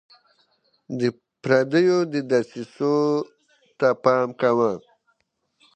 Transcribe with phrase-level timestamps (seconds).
[0.99, 1.01] د
[1.41, 1.97] پردیو
[2.29, 2.95] دسیسو
[3.79, 4.75] ته پام کوئ.